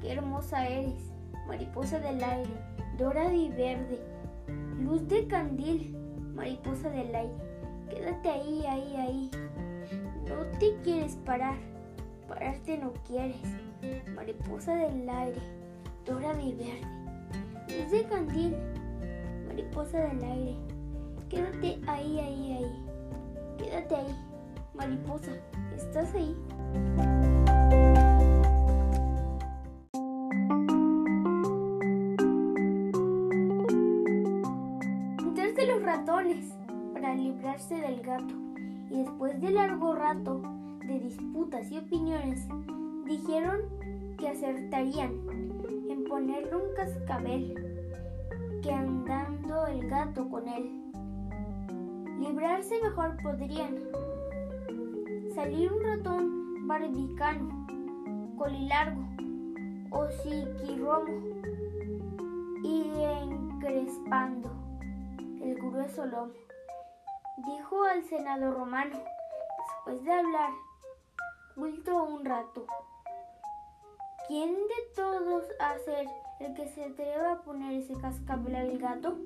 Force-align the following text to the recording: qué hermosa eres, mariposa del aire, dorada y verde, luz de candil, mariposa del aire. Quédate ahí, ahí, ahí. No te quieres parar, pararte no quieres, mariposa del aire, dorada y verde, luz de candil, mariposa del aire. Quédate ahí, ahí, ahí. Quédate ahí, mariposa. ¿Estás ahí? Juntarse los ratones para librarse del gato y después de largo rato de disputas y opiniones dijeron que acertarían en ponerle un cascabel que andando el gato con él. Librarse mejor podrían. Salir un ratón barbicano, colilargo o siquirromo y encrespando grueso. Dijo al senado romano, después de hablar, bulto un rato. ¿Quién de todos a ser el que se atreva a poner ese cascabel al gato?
qué 0.00 0.12
hermosa 0.12 0.68
eres, 0.68 1.12
mariposa 1.46 1.98
del 1.98 2.22
aire, 2.22 2.50
dorada 2.98 3.32
y 3.32 3.48
verde, 3.48 3.98
luz 4.78 5.06
de 5.08 5.26
candil, 5.26 5.96
mariposa 6.34 6.90
del 6.90 7.14
aire. 7.14 7.34
Quédate 7.88 8.28
ahí, 8.28 8.64
ahí, 8.66 8.96
ahí. 8.96 9.30
No 10.28 10.58
te 10.58 10.76
quieres 10.82 11.16
parar, 11.24 11.56
pararte 12.28 12.76
no 12.76 12.92
quieres, 13.06 13.40
mariposa 14.14 14.74
del 14.74 15.08
aire, 15.08 15.40
dorada 16.04 16.42
y 16.42 16.52
verde, 16.52 17.78
luz 17.78 17.90
de 17.90 18.04
candil, 18.04 18.56
mariposa 19.48 19.98
del 20.00 20.22
aire. 20.22 20.56
Quédate 21.30 21.80
ahí, 21.86 22.18
ahí, 22.18 22.52
ahí. 22.52 22.84
Quédate 23.56 23.94
ahí, 23.94 24.16
mariposa. 24.74 25.30
¿Estás 25.76 26.14
ahí? 26.14 26.36
Juntarse 35.60 35.66
los 35.66 35.82
ratones 35.82 36.54
para 36.94 37.14
librarse 37.14 37.74
del 37.74 38.00
gato 38.00 38.34
y 38.88 38.98
después 38.98 39.38
de 39.40 39.50
largo 39.50 39.94
rato 39.94 40.40
de 40.86 41.00
disputas 41.00 41.70
y 41.70 41.78
opiniones 41.78 42.46
dijeron 43.04 43.60
que 44.18 44.28
acertarían 44.28 45.12
en 45.90 46.04
ponerle 46.04 46.56
un 46.56 46.74
cascabel 46.74 47.54
que 48.62 48.72
andando 48.72 49.66
el 49.66 49.88
gato 49.88 50.28
con 50.30 50.48
él. 50.48 50.82
Librarse 52.18 52.74
mejor 52.82 53.16
podrían. 53.22 53.76
Salir 55.34 55.72
un 55.72 55.82
ratón 55.82 56.66
barbicano, 56.68 57.66
colilargo 58.38 59.02
o 59.90 60.06
siquirromo 60.22 61.12
y 62.62 62.84
encrespando 63.22 64.59
grueso. 65.60 66.04
Dijo 67.36 67.84
al 67.84 68.04
senado 68.04 68.52
romano, 68.52 68.98
después 69.76 70.04
de 70.04 70.12
hablar, 70.12 70.50
bulto 71.56 72.04
un 72.04 72.24
rato. 72.24 72.66
¿Quién 74.28 74.54
de 74.54 74.94
todos 74.94 75.44
a 75.58 75.78
ser 75.78 76.06
el 76.40 76.54
que 76.54 76.68
se 76.68 76.84
atreva 76.84 77.32
a 77.32 77.42
poner 77.42 77.80
ese 77.80 77.94
cascabel 77.94 78.54
al 78.56 78.78
gato? 78.78 79.16